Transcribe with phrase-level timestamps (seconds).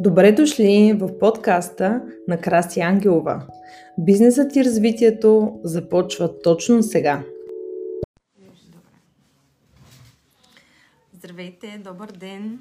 [0.00, 3.46] Добре дошли в подкаста на Краси Ангелова.
[3.98, 7.22] Бизнесът и развитието започва точно сега.
[11.14, 12.58] Здравейте, добър ден!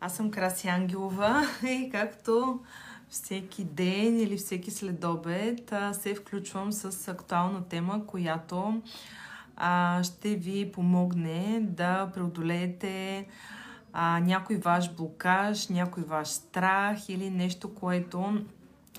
[0.00, 2.60] Аз съм Краси Ангелова и както
[3.08, 8.82] всеки ден или всеки следобед се включвам с актуална тема, която
[10.02, 13.26] ще ви помогне да преодолеете
[13.92, 18.44] а, някой ваш блокаж, някой ваш страх или нещо, което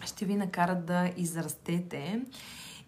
[0.05, 2.21] ще ви накара да израстете.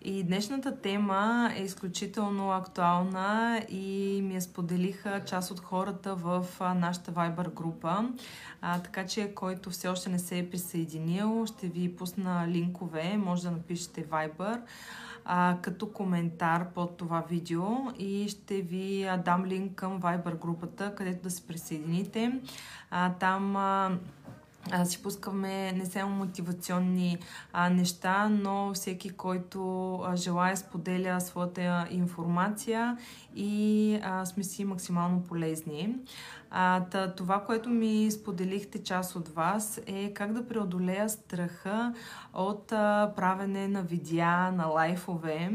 [0.03, 6.45] И днешната тема е изключително актуална и ми я споделиха част от хората в
[6.75, 8.09] нашата Viber група.
[8.61, 13.43] А, така че, който все още не се е присъединил, ще ви пусна линкове, може
[13.43, 14.59] да напишете Viber
[15.25, 17.67] а, като коментар под това видео
[17.99, 22.41] и ще ви дам линк към Viber групата, където да се присъедините.
[22.91, 23.97] А, там а,
[24.71, 27.17] а, си пускаме не само мотивационни
[27.53, 32.97] а, неща, но всеки, който а, желая, споделя своята информация
[33.35, 35.95] и а, сме си максимално полезни.
[36.51, 41.93] А, та, това, което ми споделихте част от вас е как да преодолея страха
[42.33, 45.51] от а, правене на видеа, на лайфове.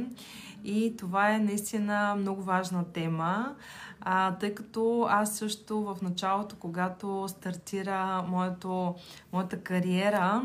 [0.64, 3.54] И това е наистина много важна тема,
[4.00, 8.94] а, тъй като аз също в началото, когато стартира моето,
[9.32, 10.42] моята кариера,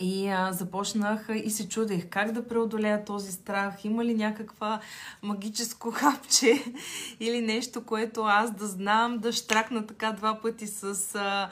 [0.00, 3.84] и а, започнах и се чудех как да преодолея този страх.
[3.84, 4.80] Има ли някаква
[5.22, 6.64] магическо хапче
[7.20, 11.50] или нещо, което аз да знам, да штракна така два пъти с, а,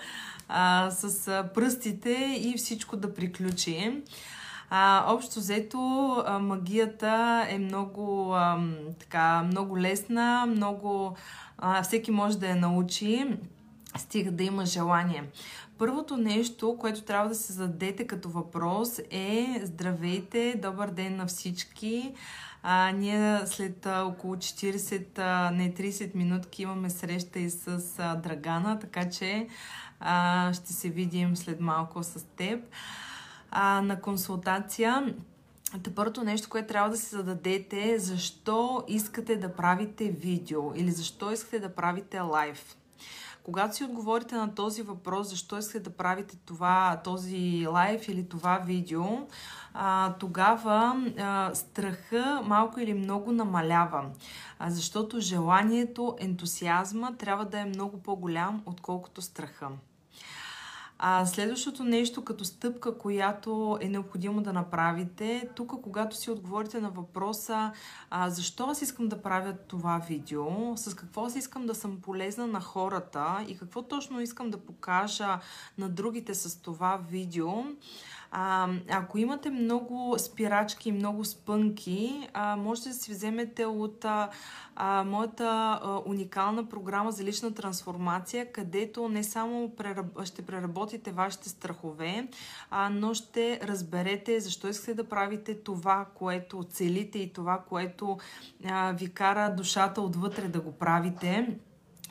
[0.49, 4.03] а, с пръстите и всичко да приключи.
[4.71, 8.59] А, общо взето, а, магията е много, а,
[8.99, 11.17] така, много лесна, много,
[11.59, 13.27] а, всеки може да я научи,
[13.99, 15.25] стига да има желание.
[15.79, 22.15] Първото нещо, което трябва да се зададете като въпрос е Здравейте, добър ден на всички.
[22.63, 28.17] А, ние след а, около 40, а, не 30 минутки имаме среща и с а,
[28.17, 29.49] Драгана, така че
[30.01, 32.65] а, ще се видим след малко с теб
[33.51, 35.15] а, на консултация.
[35.83, 40.91] Те първото нещо, което трябва да се зададете е защо искате да правите видео или
[40.91, 42.77] защо искате да правите лайв.
[43.47, 48.59] Когато си отговорите на този въпрос, защо искате да правите това, този лайв или това
[48.59, 49.05] видео,
[49.75, 54.05] а, тогава а, страха малко или много намалява.
[54.59, 59.69] А, защото желанието, ентусиазма трябва да е много по-голям, отколкото страха.
[60.99, 66.91] А следващото нещо като стъпка, която е необходимо да направите, тук когато си отговорите на
[66.91, 67.73] въпроса
[68.11, 72.47] а, защо аз искам да правя това видео, с какво аз искам да съм полезна
[72.47, 75.39] на хората и какво точно искам да покажа
[75.79, 77.53] на другите с това видео,
[78.39, 84.29] а, ако имате много спирачки и много спънки, а, можете да си вземете от а,
[84.77, 85.45] а, моята
[85.83, 90.25] а, уникална програма за лична трансформация, където не само прераб...
[90.25, 92.29] ще преработите вашите страхове,
[92.71, 98.19] а, но ще разберете защо искате да правите това, което целите и това, което
[98.65, 101.57] а, ви кара душата отвътре да го правите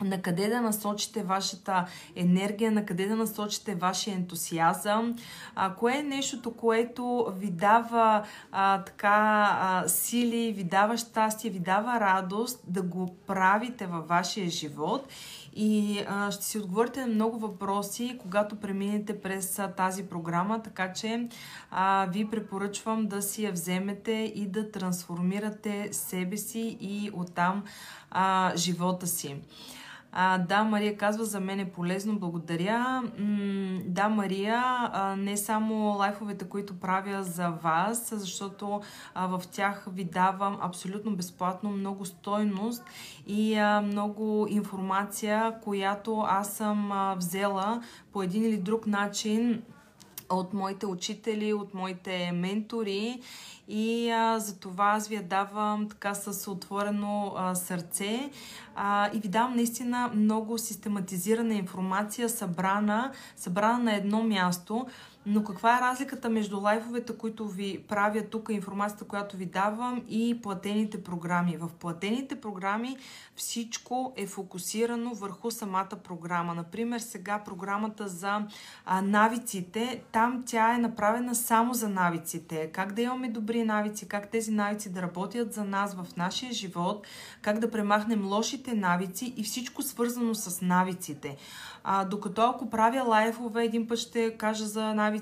[0.01, 1.85] на къде да насочите вашата
[2.15, 5.15] енергия, на къде да насочите вашия ентусиазъм,
[5.55, 11.59] а, кое е нещото, което ви дава а, така а, сили, ви дава щастие, ви
[11.59, 15.07] дава радост да го правите във вашия живот
[15.55, 20.93] и а, ще си отговорите на много въпроси, когато преминете през а, тази програма, така
[20.93, 21.29] че
[21.71, 27.63] а, ви препоръчвам да си я вземете и да трансформирате себе си и оттам
[28.11, 29.35] а, живота си.
[30.17, 33.03] А, да, Мария казва, за мен е полезно, благодаря.
[33.19, 38.81] М- да, Мария, а, не само лайфовете, които правя за вас, защото
[39.15, 42.83] а, в тях ви давам абсолютно безплатно много стойност
[43.27, 47.81] и а, много информация, която аз съм а, взела
[48.13, 49.61] по един или друг начин
[50.29, 53.21] от моите учители, от моите ментори
[53.67, 58.29] и а, за това аз ви я давам така с отворено а, сърце
[58.75, 64.87] а, и ви давам наистина много систематизирана информация, събрана, събрана на едно място.
[65.27, 70.41] Но каква е разликата между лайфовете, които ви правя тук, информацията, която ви давам и
[70.41, 71.57] платените програми?
[71.57, 72.97] В платените програми
[73.35, 76.55] всичко е фокусирано върху самата програма.
[76.55, 78.41] Например, сега програмата за
[78.85, 82.69] а, навиците, там тя е направена само за навиците.
[82.73, 87.07] Как да имаме добри навици, как тези навици да работят за нас в нашия живот,
[87.41, 91.37] как да премахнем лошите навици и всичко свързано с навиците.
[91.83, 95.14] А, докато ако правя лайфове, един път ще кажа за навиците,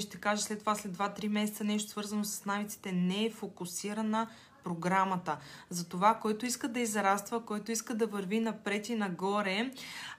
[0.00, 4.28] ще кажа след това, след 2-3 месеца нещо свързано с навиците, не е фокусирана
[4.64, 5.36] програмата.
[5.70, 9.70] За това, който иска да израства, който иска да върви напред и нагоре,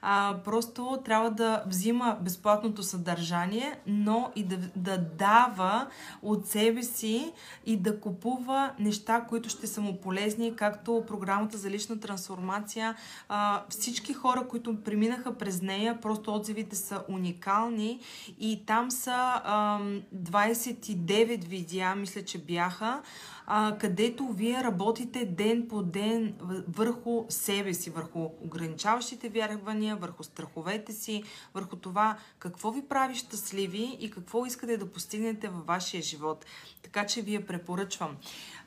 [0.02, 5.86] а, просто трябва да взима безплатното съдържание, но и да, да дава
[6.22, 7.32] от себе си
[7.66, 12.96] и да купува неща, които ще са му полезни, както програмата за лична трансформация.
[13.28, 18.00] А, всички хора, които преминаха през нея, просто отзивите са уникални
[18.40, 19.80] и там са а,
[20.14, 23.02] 29 видеа, мисля, че бяха
[23.46, 26.34] а, където вие работите ден по ден
[26.68, 31.22] върху себе си, върху ограничаващите вярвания, върху страховете си,
[31.54, 36.46] върху това какво ви прави щастливи и какво искате да постигнете във вашия живот.
[36.82, 38.16] Така че ви я препоръчвам.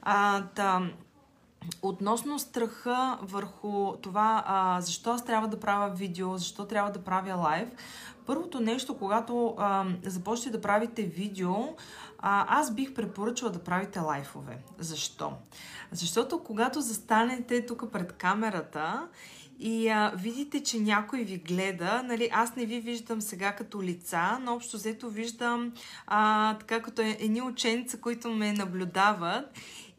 [0.02, 0.92] А, та,
[1.82, 7.36] Относно страха върху това, а, защо аз трябва да правя видео, защо трябва да правя
[7.36, 7.70] лайв,
[8.26, 11.56] първото нещо, когато а, започнете да правите видео,
[12.20, 14.58] а, аз бих препоръчала да правите лайфове.
[14.80, 15.32] Защо?
[15.92, 19.08] Защото когато застанете тук пред камерата
[19.60, 24.40] и а, видите, че някой ви гледа, нали, аз не ви виждам сега като лица,
[24.42, 25.74] но общо взето виждам
[26.08, 29.46] а, така като е, едни ученица, които ме наблюдават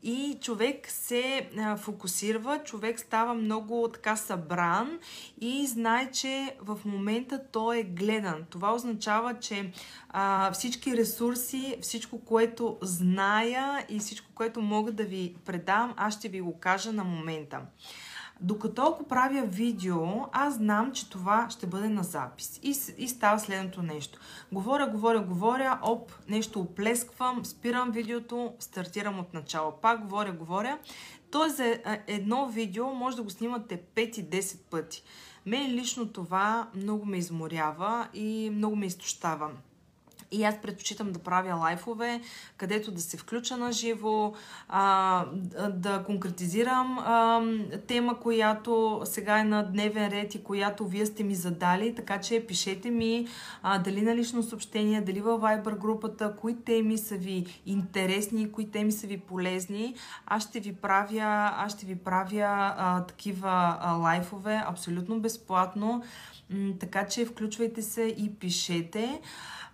[0.02, 4.98] и човек се а, фокусира, човек става много така събран
[5.40, 8.44] и знае, че в момента той е гледан.
[8.50, 9.72] Това означава, че
[10.08, 16.28] а, всички ресурси, всичко, което зная и всичко, което мога да ви предам, аз ще
[16.28, 17.60] ви го кажа на момента.
[18.42, 22.60] Докато ако правя видео, аз знам, че това ще бъде на запис.
[22.62, 24.18] И, и става следното нещо.
[24.52, 29.72] Говоря, говоря, говоря, оп, нещо оплесквам, спирам видеото, стартирам от начало.
[29.82, 30.78] Пак говоря, говоря.
[31.30, 35.02] Тоест за едно видео може да го снимате 5 и 10 пъти.
[35.46, 39.50] Мен лично това много ме изморява и много ме изтощава.
[40.32, 42.20] И аз предпочитам да правя лайфове,
[42.56, 44.32] където да се включа на живо,
[45.70, 46.98] да конкретизирам
[47.86, 52.46] тема, която сега е на дневен ред и която вие сте ми задали, така че
[52.46, 53.26] пишете ми
[53.84, 58.92] дали на лично съобщение, дали във Viber групата, кои теми са ви интересни, кои теми
[58.92, 59.94] са ви полезни.
[60.26, 66.02] Аз ще ви правя, аз ще ви правя такива лайфове абсолютно безплатно,
[66.80, 69.20] така че включвайте се и пишете.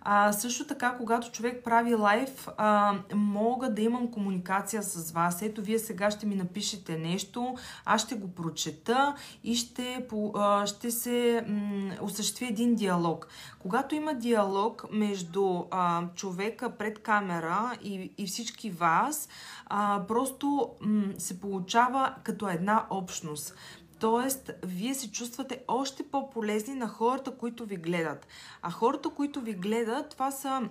[0.09, 5.41] А, също така, когато човек прави лайф, а, мога да имам комуникация с вас.
[5.41, 7.55] Ето, вие сега ще ми напишете нещо,
[7.85, 13.27] аз ще го прочета и ще, а, ще се м- осъществи един диалог.
[13.59, 19.29] Когато има диалог между а, човека пред камера и, и всички вас,
[19.65, 23.55] а, просто м- се получава като една общност.
[23.99, 28.27] Тоест, вие се чувствате още по-полезни на хората, които ви гледат.
[28.61, 30.69] А хората, които ви гледат, това са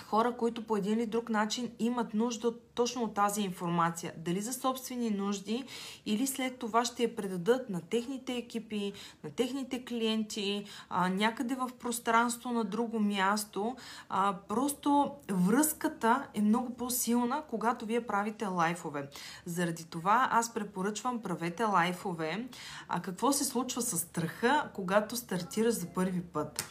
[0.00, 4.12] хора, които по един или друг начин имат нужда точно от тази информация.
[4.16, 5.64] Дали за собствени нужди
[6.06, 8.92] или след това ще я предадат на техните екипи,
[9.24, 13.76] на техните клиенти, а, някъде в пространство на друго място.
[14.08, 19.08] А, просто връзката е много по-силна, когато вие правите лайфове.
[19.46, 22.48] Заради това аз препоръчвам правете лайфове.
[22.88, 26.64] А какво се случва с страха, когато стартираш за първи път?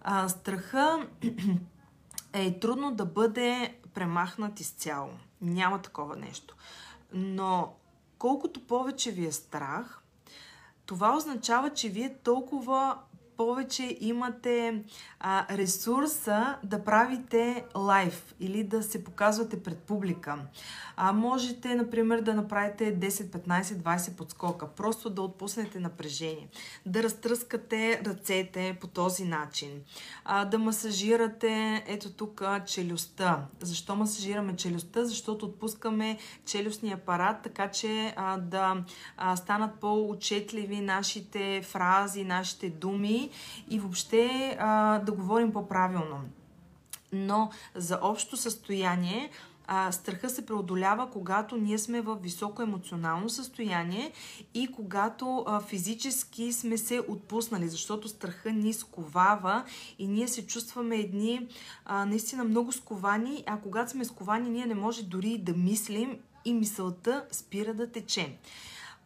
[0.00, 1.06] А, страха
[2.34, 5.10] е трудно да бъде премахнат изцяло.
[5.40, 6.56] Няма такова нещо.
[7.12, 7.74] Но
[8.18, 10.02] колкото повече ви е страх,
[10.86, 12.98] това означава, че вие толкова
[13.36, 14.82] повече имате
[15.20, 20.38] а, ресурса да правите лайв или да се показвате пред публика.
[20.96, 26.48] А, можете, например, да направите 10, 15, 20 подскока, просто да отпуснете напрежение,
[26.86, 29.70] да разтръскате ръцете по този начин,
[30.24, 33.46] а, да масажирате ето тук челюстта.
[33.60, 35.06] Защо масажираме челюстта?
[35.06, 38.84] Защото отпускаме челюстния апарат, така че а, да
[39.16, 43.23] а, станат по-отчетливи нашите фрази, нашите думи
[43.68, 46.20] и въобще а, да говорим по-правилно.
[47.12, 49.30] Но за общо състояние,
[49.66, 54.12] а, страха се преодолява, когато ние сме в високо емоционално състояние
[54.54, 59.64] и когато а, физически сме се отпуснали, защото страха ни сковава
[59.98, 61.48] и ние се чувстваме едни
[61.84, 66.54] а, наистина много сковани, а когато сме сковани, ние не може дори да мислим и
[66.54, 68.36] мисълта спира да тече.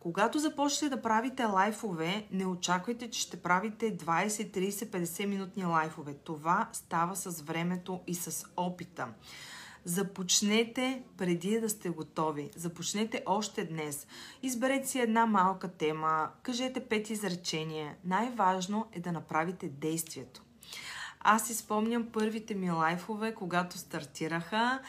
[0.00, 6.14] Когато започнете да правите лайфове, не очаквайте, че ще правите 20, 30, 50 минутни лайфове.
[6.14, 9.08] Това става с времето и с опита.
[9.84, 12.50] Започнете преди да сте готови.
[12.56, 14.06] Започнете още днес.
[14.42, 17.96] Изберете си една малка тема, кажете пет изречения.
[18.04, 20.42] Най-важно е да направите действието.
[21.20, 24.80] Аз си спомням първите ми лайфове, когато стартираха.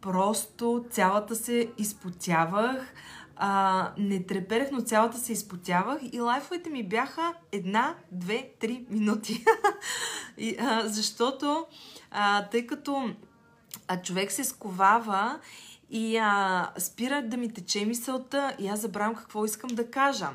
[0.00, 2.94] Просто цялата се изпотявах
[3.36, 9.44] а, не треперех, но цялата се изпотявах и лайфовете ми бяха една, две, три минути.
[10.38, 11.66] и, а, защото,
[12.10, 13.14] а, тъй като
[13.88, 15.40] а, човек се сковава
[15.90, 20.28] и а, спира да ми тече мисълта и аз забравям какво искам да кажа.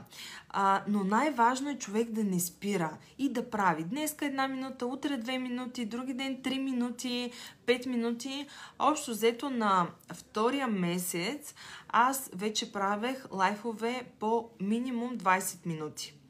[0.50, 3.84] А, но най-важно е човек да не спира и да прави.
[3.84, 7.31] Днеска една минута, утре две минути, други ден три минути,
[7.65, 8.48] пет минути.
[8.79, 11.55] Общо взето на втория месец
[11.89, 16.21] аз вече правех лайфове по минимум 20 минути.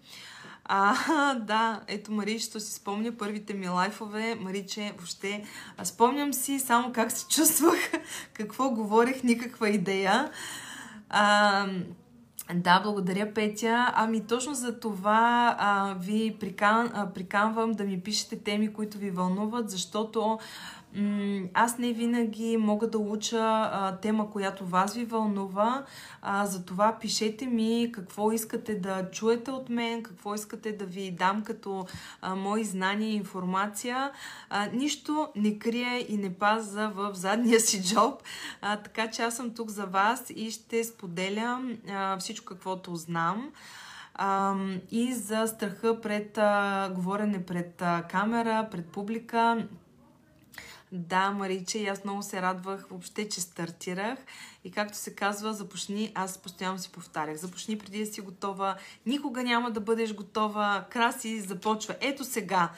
[0.65, 4.35] А, да, ето Маричето си спомня първите ми лайфове.
[4.35, 5.45] Мариче, въобще,
[5.83, 7.91] спомням си само как се чувствах,
[8.33, 10.31] какво говорех, никаква идея.
[11.09, 11.67] А,
[12.55, 13.91] да, благодаря, Петя.
[13.95, 19.11] Ами точно за това а, ви прикан, а, приканвам да ми пишете теми, които ви
[19.11, 20.39] вълнуват, защото
[21.53, 25.85] аз не винаги мога да уча а, тема, която вас ви вълнува.
[26.21, 31.43] А, затова пишете ми какво искате да чуете от мен, какво искате да ви дам
[31.43, 31.85] като
[32.21, 34.11] а, мои знания и информация.
[34.49, 38.23] А, нищо не крие и не паза в задния си джоб.
[38.61, 43.51] А, така че аз съм тук за вас и ще споделям а, всичко каквото знам.
[44.91, 49.67] И за страха пред uh, говорене пред uh, камера, пред публика.
[50.91, 54.19] Да, Мариче, и аз много се радвах въобще, че стартирах.
[54.63, 59.43] И както се казва, започни, аз постоянно си повтарях, започни преди да си готова, никога
[59.43, 61.95] няма да бъдеш готова, краси, започва.
[62.01, 62.71] Ето сега.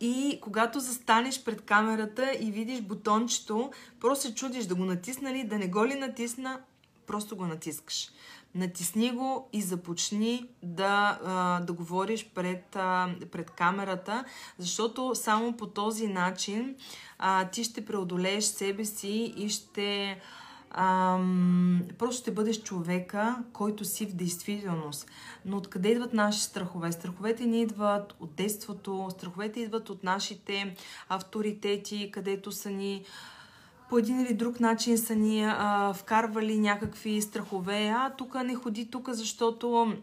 [0.00, 3.70] И когато застанеш пред камерата и видиш бутончето,
[4.00, 6.60] просто се чудиш да го натисна ли, да не го ли натисна,
[7.06, 8.08] просто го натискаш.
[8.56, 11.18] Натисни го и започни да,
[11.66, 12.64] да говориш пред,
[13.32, 14.24] пред камерата,
[14.58, 16.74] защото само по този начин
[17.52, 20.20] ти ще преодолееш себе си и ще
[20.70, 25.10] ам, просто ще бъдеш човека, който си в действителност.
[25.44, 26.92] Но откъде идват наши страхове?
[26.92, 30.76] Страховете ни идват от детството, страховете идват от нашите
[31.08, 33.04] авторитети, където са ни
[33.88, 37.88] по един или друг начин са ни а, вкарвали някакви страхове.
[37.96, 39.96] А, тук не ходи тук, защото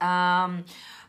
[0.00, 0.48] а,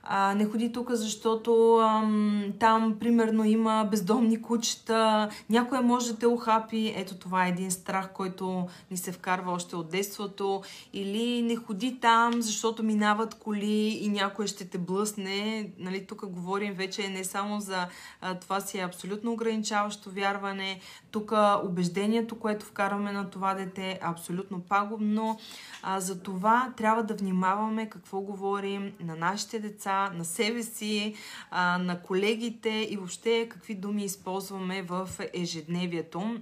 [0.10, 6.28] а, не ходи тук, защото ам, там, примерно, има бездомни кучета, някой може да те
[6.28, 6.94] охапи.
[6.96, 10.62] Ето това е един страх, който ни се вкарва още от детството.
[10.94, 15.70] Или не ходи там, защото минават коли и някой ще те блъсне.
[15.80, 17.88] Нали, тук говорим вече не само за
[18.22, 20.80] а, това си е абсолютно ограничаващо вярване.
[21.12, 21.34] Тук
[21.64, 25.40] убеждението, което вкарваме на това дете е абсолютно пагубно.
[25.84, 31.16] А, за това трябва да внимаваме какво говорим на нашите деца, на себе си,
[31.52, 36.38] а, на колегите и въобще какви думи използваме в ежедневието.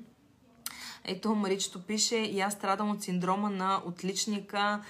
[1.04, 4.82] Ето Маричето пише и аз страдам от синдрома на отличника.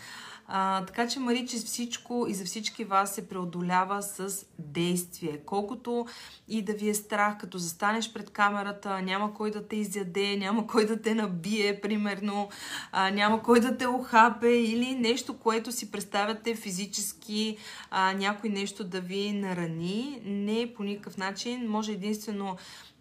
[0.48, 5.40] А, така че Маричи всичко и за всички вас се преодолява с действие.
[5.46, 6.06] Колкото
[6.48, 10.68] и да ви е страх, като застанеш пред камерата, няма кой да те изяде, няма
[10.68, 12.50] кой да те набие, примерно,
[12.92, 17.58] а, няма кой да те охапе или нещо, което си представяте физически,
[17.92, 20.22] а, някой нещо да ви нарани.
[20.25, 21.70] Не по никакъв начин.
[21.70, 22.58] Може единствено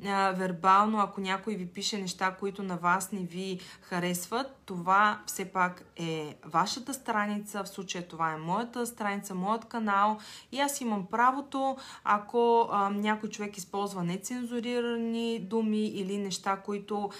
[0.07, 5.45] а, вербално, ако някой ви пише неща, които на вас не ви харесват, това все
[5.45, 10.19] пак е вашата страница, в случая това е моята страница, моят канал
[10.53, 17.11] и аз имам правото, ако а, някой човек използва нецензурирани думи или неща, които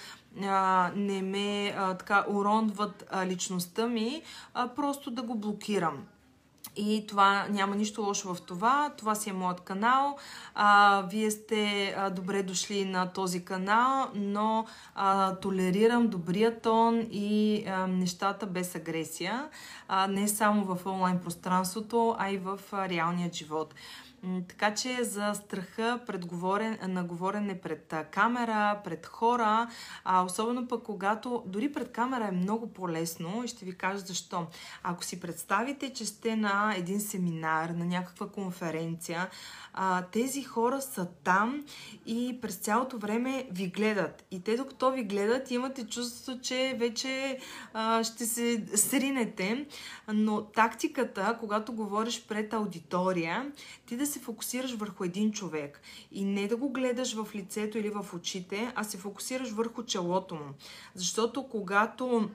[0.43, 4.21] а, не ме а, така уронват а, личността ми,
[4.53, 6.03] а, просто да го блокирам.
[6.75, 8.91] И това няма нищо лошо в това.
[8.97, 10.17] Това си е моят канал.
[10.55, 14.65] А, вие сте а, добре дошли на този канал, но
[14.95, 19.49] а, толерирам добрия тон и а, нещата без агресия.
[19.87, 23.75] А, не само в онлайн пространството, а и в а, реалния живот.
[24.47, 29.69] Така че за страха пред говорен, на говорене пред камера, пред хора,
[30.03, 34.47] а особено пък когато дори пред камера е много по-лесно и ще ви кажа защо.
[34.83, 39.29] Ако си представите, че сте на един семинар, на някаква конференция,
[39.73, 41.65] а, тези хора са там
[42.05, 44.25] и през цялото време ви гледат.
[44.31, 47.39] И те докато ви гледат, имате чувството, че вече
[47.73, 49.65] а, ще се сринете.
[50.13, 53.51] Но тактиката, когато говориш пред аудитория,
[53.85, 55.81] ти да се фокусираш върху един човек
[56.11, 60.35] и не да го гледаш в лицето или в очите, а се фокусираш върху челото
[60.35, 60.53] му.
[60.93, 62.29] Защото когато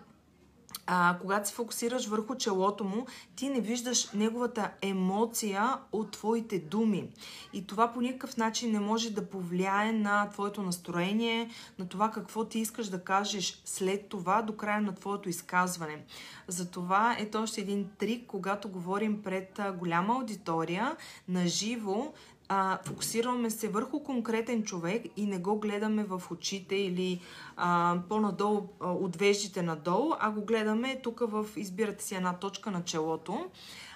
[0.87, 3.07] а, когато се фокусираш върху челото му,
[3.37, 7.09] ти не виждаш неговата емоция от твоите думи.
[7.53, 12.45] И това по никакъв начин не може да повлияе на твоето настроение, на това какво
[12.45, 16.05] ти искаш да кажеш след това, до края на твоето изказване.
[16.49, 20.97] Затова е още един трик, когато говорим пред голяма аудитория,
[21.29, 22.13] на живо,
[22.53, 27.21] а, фокусираме се върху конкретен човек и не го гледаме в очите или
[27.57, 32.71] а, по-надолу а, от веждите надолу, а го гледаме тук в избирате си една точка
[32.71, 33.47] на челото.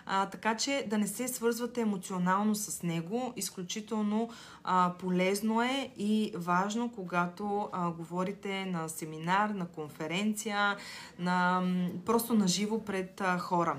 [0.06, 3.32] А, така че да не се свързвате емоционално с него.
[3.37, 4.30] Изключително
[4.64, 10.76] а, полезно е и важно, когато а, говорите на семинар, на конференция,
[11.18, 11.62] на,
[12.06, 13.76] просто на живо пред а, хора.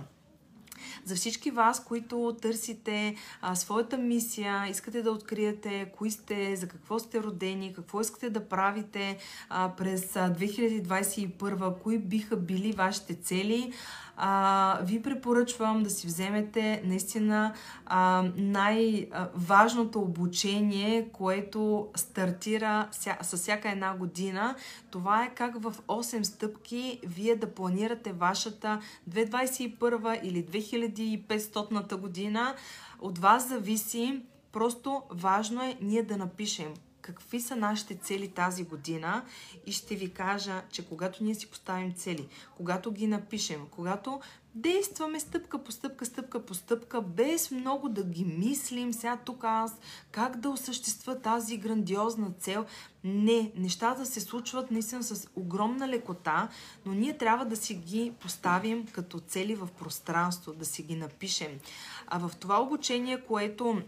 [1.06, 7.00] За всички вас, които търсите а, своята мисия, искате да откриете кои сте, за какво
[7.00, 9.18] сте родени, какво искате да правите
[9.50, 13.74] а, през 2021, кои биха били вашите цели,
[14.18, 17.54] а, ви препоръчвам да си вземете наистина
[17.86, 24.56] а, най-важното обучение, което стартира ся, с всяка една година.
[24.92, 28.80] Това е как в 8 стъпки вие да планирате вашата
[29.10, 32.56] 2021 или 2500 година.
[33.02, 34.22] От вас зависи
[34.56, 36.74] Просто важно е ние да напишем
[37.06, 39.26] какви са нашите цели тази година
[39.66, 44.22] и ще ви кажа, че когато ние си поставим цели, когато ги напишем, когато
[44.56, 49.78] действаме стъпка по стъпка, стъпка по стъпка, без много да ги мислим сега тук аз,
[50.12, 52.66] как да осъществя тази грандиозна цел.
[53.04, 56.50] Не, нещата се случват наистина с огромна лекота,
[56.86, 61.60] но ние трябва да си ги поставим като цели в пространство, да си ги напишем.
[62.08, 63.82] А в това обучение, което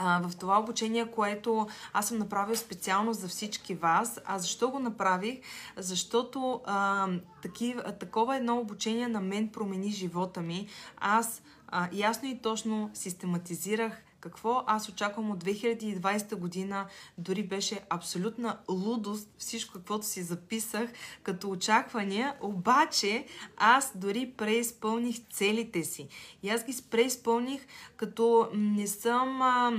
[0.00, 4.20] в това обучение, което аз съм направил специално за всички вас.
[4.26, 5.38] А защо го направих?
[5.76, 7.08] Защото а,
[7.42, 10.66] такива, такова едно обучение на мен промени живота ми.
[10.98, 16.86] Аз а, ясно и точно систематизирах какво аз очаквам от 2020 година?
[17.18, 20.90] Дори беше абсолютна лудост всичко, каквото си записах
[21.22, 26.08] като очаквания, обаче аз дори преизпълних целите си.
[26.42, 27.66] И аз ги преизпълних,
[27.96, 29.42] като не съм...
[29.42, 29.72] А,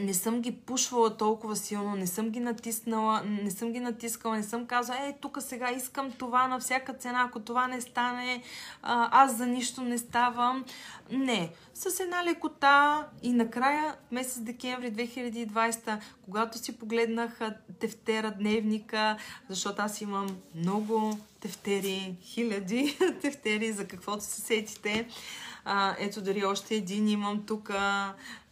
[0.00, 4.42] не съм ги пушвала толкова силно, не съм ги натиснала, не съм ги натискала, не
[4.42, 8.42] съм казала, е, тук сега искам това на всяка цена, ако това не стане,
[8.82, 10.64] аз за нищо не ставам.
[11.10, 17.40] Не, с една лекота и накрая, месец декември 2020, когато си погледнах
[17.78, 19.16] тефтера, дневника,
[19.48, 25.08] защото аз имам много тефтери, хиляди тефтери, за каквото се сетите,
[25.64, 27.68] а, ето дори още един имам тук.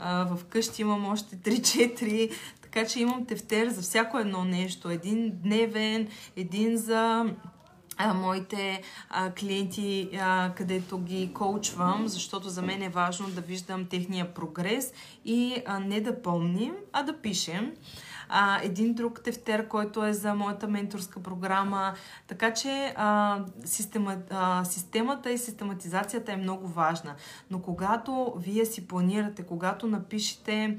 [0.01, 2.33] в къщи имам още 3-4.
[2.63, 4.91] Така че имам тефтер за всяко едно нещо.
[4.91, 7.25] Един дневен, един за
[7.97, 13.87] а, моите а, клиенти, а, където ги коучвам, защото за мен е важно да виждам
[13.87, 14.93] техния прогрес
[15.25, 17.73] и а, не да помним, а да пишем
[18.29, 21.95] а, един друг тефтер, който е за моята менторска програма.
[22.27, 27.15] Така че а, система, а, системата и систематизацията е много важна.
[27.51, 30.79] Но когато вие си планирате, когато напишете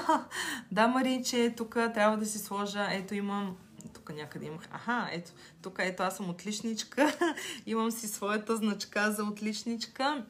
[0.72, 3.56] да, Мариче, тук трябва да си сложа, ето имам
[3.94, 4.68] тук някъде имах.
[4.72, 5.30] Аха, ето,
[5.62, 7.12] тук ето аз съм отличничка.
[7.66, 10.24] Имам си своята значка за отличничка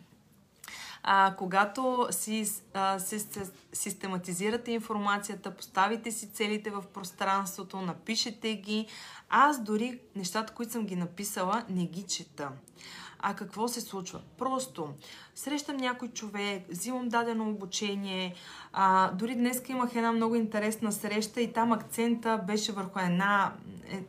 [1.08, 3.40] а, когато си, а, си, си,
[3.72, 8.86] систематизирате информацията, поставите си целите в пространството, напишете ги.
[9.28, 12.48] Аз дори нещата, които съм ги написала, не ги чета.
[13.18, 14.20] А какво се случва?
[14.38, 14.88] Просто
[15.34, 18.34] срещам някой човек, взимам дадено обучение.
[18.72, 23.52] А, дори днес имах една много интересна среща и там акцента беше върху една,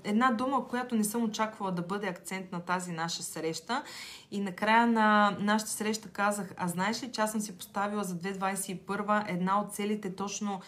[0.04, 3.84] една дума, която не съм очаквала да бъде акцент на тази наша среща.
[4.32, 8.16] И накрая на нашата среща казах, а знаеш ли, че аз съм си поставила за
[8.16, 10.62] 2021 една от целите точно,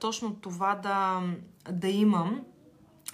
[0.00, 1.22] точно това да,
[1.70, 2.44] да имам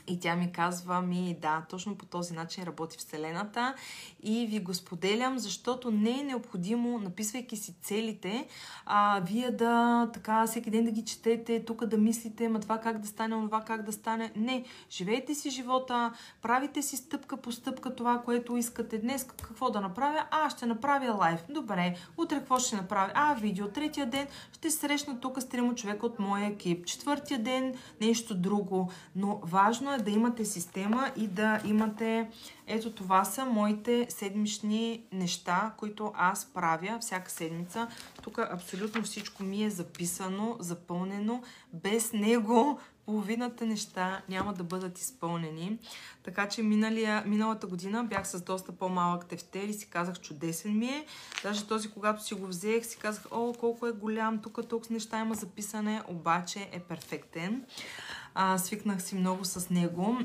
[0.07, 3.75] И тя ми казва, ми да, точно по този начин работи Вселената
[4.23, 8.47] и ви го споделям, защото не е необходимо, написвайки си целите,
[8.87, 12.99] а, вие да така всеки ден да ги четете, тук да мислите, ма това как
[12.99, 14.33] да стане, това как да стане.
[14.37, 19.81] Не, живейте си живота, правите си стъпка по стъпка това, което искате днес, какво да
[19.81, 20.27] направя.
[20.31, 21.45] А, ще направя лайф.
[21.49, 23.13] Добре, утре какво ще направя?
[23.15, 23.69] А, видео.
[23.69, 26.87] Третия ден ще срещна тук с трима човека от моя екип.
[26.87, 28.91] Четвъртия ден нещо друго.
[29.17, 32.31] Но важно е да имате система и да имате...
[32.67, 37.89] Ето това са моите седмични неща, които аз правя всяка седмица.
[38.23, 41.43] Тук абсолютно всичко ми е записано, запълнено.
[41.73, 42.79] Без него
[43.11, 45.79] половината неща няма да бъдат изпълнени.
[46.23, 50.87] Така че миналия, миналата година бях с доста по-малък тефтер и си казах чудесен ми
[50.87, 51.07] е.
[51.43, 55.21] Даже този, когато си го взех, си казах, о, колко е голям, тук с неща
[55.21, 57.65] има записане, обаче е перфектен.
[58.43, 60.17] А, свикнах си много с него.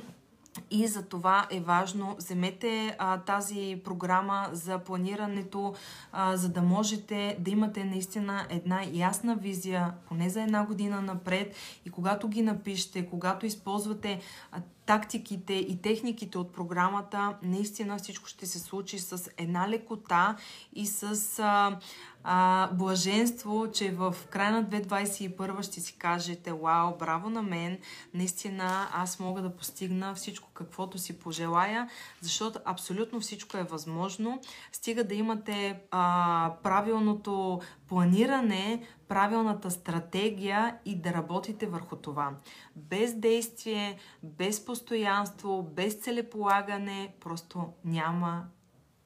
[0.71, 5.73] И за това е важно, вземете а, тази програма за планирането,
[6.11, 11.55] а, за да можете да имате наистина една ясна визия, поне за една година напред.
[11.85, 14.19] И когато ги напишете, когато използвате
[14.51, 20.35] а, тактиките и техниките от програмата, наистина всичко ще се случи с една лекота
[20.73, 21.79] и с а,
[22.23, 27.77] а, блаженство, че в края на 2021 ще си кажете, вау, браво на мен,
[28.13, 31.89] наистина аз мога да постигна всичко каквото си пожелая,
[32.21, 34.41] защото абсолютно всичко е възможно.
[34.71, 42.31] Стига да имате а, правилното планиране, правилната стратегия и да работите върху това.
[42.75, 48.45] Без действие, без постоянство, без целеполагане, просто няма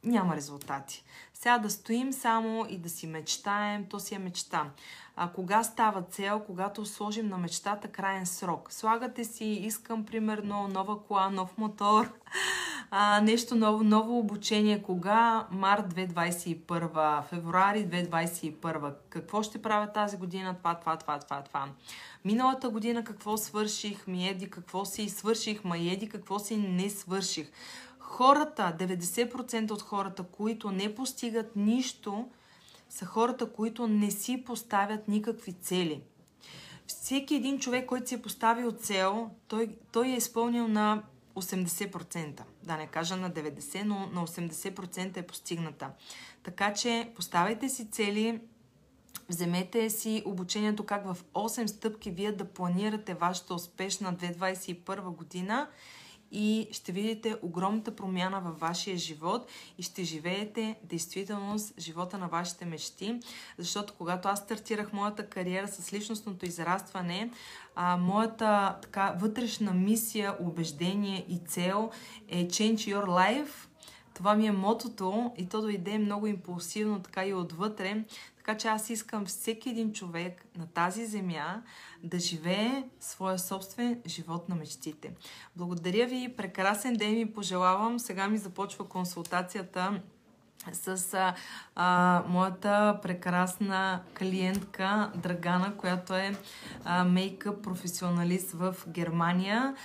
[0.03, 1.03] няма резултати.
[1.41, 4.69] Сега да стоим само и да си мечтаем, то си е мечта.
[5.15, 6.43] А кога става цел?
[6.45, 8.73] Когато сложим на мечтата крайен срок.
[8.73, 12.11] Слагате си, искам примерно нова кола, нов мотор,
[12.91, 14.83] а, нещо ново, ново обучение.
[14.83, 15.47] Кога?
[15.51, 18.93] Март 2021, февруари 2021.
[19.09, 20.55] Какво ще правя тази година?
[20.57, 21.65] Това, това, това, това, това.
[22.25, 24.07] Миналата година какво свърших?
[24.07, 25.63] Ми еди какво си свърших?
[25.63, 27.51] Ма еди какво си не свърших?
[28.09, 32.27] Хората, 90% от хората, които не постигат нищо,
[32.89, 36.01] са хората, които не си поставят никакви цели.
[36.87, 41.03] Всеки един човек, който си е поставил цел, той, той е изпълнил на
[41.35, 42.41] 80%.
[42.63, 45.89] Да не кажа на 90%, но на 80% е постигната.
[46.43, 48.41] Така че поставяйте си цели,
[49.29, 55.67] вземете си обучението как в 8 стъпки вие да планирате вашата успешна 2021 година
[56.31, 62.65] и ще видите огромната промяна във вашия живот и ще живеете действително живота на вашите
[62.65, 63.19] мечти.
[63.57, 67.31] Защото когато аз стартирах моята кариера с личностното израстване,
[67.75, 71.91] а, моята така вътрешна мисия, убеждение и цел
[72.27, 73.51] е Change Your Life.
[74.13, 78.03] Това ми е мотото и то дойде много импулсивно, така и отвътре.
[78.49, 81.61] Така че аз искам всеки един човек на тази земя
[82.03, 85.11] да живее своя собствен живот на мечтите.
[85.55, 87.99] Благодаря ви, прекрасен ден ми пожелавам.
[87.99, 90.01] Сега ми започва консултацията
[90.71, 91.35] с а,
[91.75, 96.35] а, моята прекрасна клиентка Драгана, която е
[97.05, 99.75] мейкъп професионалист в Германия.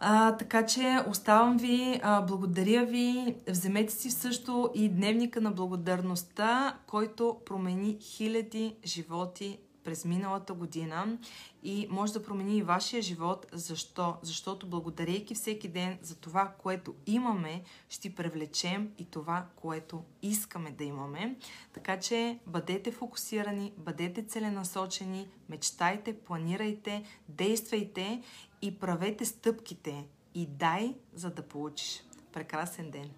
[0.00, 6.78] А, така че оставам ви, а, благодаря ви, вземете си също и дневника на благодарността,
[6.86, 9.58] който промени хиляди животи
[9.88, 11.18] през миналата година
[11.62, 13.46] и може да промени и вашия живот.
[13.52, 14.16] Защо?
[14.22, 20.84] Защото благодарейки всеки ден за това, което имаме, ще привлечем и това, което искаме да
[20.84, 21.36] имаме.
[21.72, 28.22] Така че бъдете фокусирани, бъдете целенасочени, мечтайте, планирайте, действайте
[28.62, 30.06] и правете стъпките.
[30.34, 32.02] И дай, за да получиш.
[32.32, 33.10] Прекрасен ден!